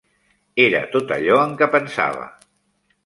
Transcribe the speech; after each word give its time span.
Era 0.63 0.79
tot 0.95 1.13
allò 1.17 1.37
en 1.43 1.53
què 1.61 1.67
pensava. 1.77 2.27